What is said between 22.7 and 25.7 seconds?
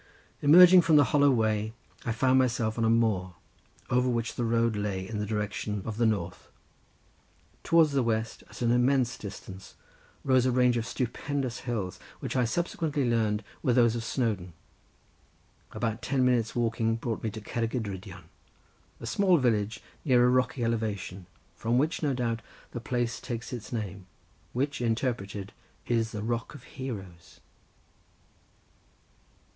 the place takes its name, which interpreted,